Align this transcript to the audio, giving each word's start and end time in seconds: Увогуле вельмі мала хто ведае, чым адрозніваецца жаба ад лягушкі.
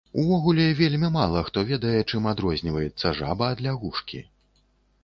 Увогуле 0.21 0.63
вельмі 0.79 1.09
мала 1.17 1.43
хто 1.49 1.65
ведае, 1.73 2.01
чым 2.09 2.27
адрозніваецца 2.33 3.13
жаба 3.21 3.45
ад 3.55 3.65
лягушкі. 3.69 4.29